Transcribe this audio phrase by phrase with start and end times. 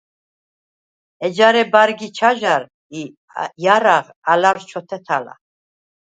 [1.25, 2.63] ეჯარე ბა̈რგ ი ჩაჟა̈რ
[2.99, 3.01] ი
[3.61, 5.39] ჲარა̈ღ ალა̈რს ჩოთჷთალახ.